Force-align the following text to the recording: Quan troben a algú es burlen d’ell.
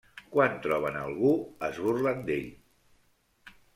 Quan 0.35 0.55
troben 0.61 0.95
a 1.01 1.03
algú 1.09 1.33
es 1.67 1.77
burlen 1.83 2.25
d’ell. 2.31 2.49